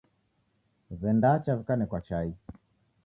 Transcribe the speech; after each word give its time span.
Wendacha 1.01 1.53
wikanekwa 1.55 1.99
chai 2.07 2.31